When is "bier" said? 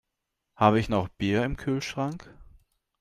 1.09-1.45